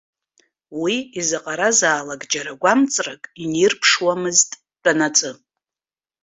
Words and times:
Уи 0.81 0.95
изаҟаразаалак 1.19 2.21
џьара 2.31 2.59
гәамҵрак 2.61 3.23
инирԥшуамызт, 3.43 4.49
дтәанаҵы. 4.61 5.31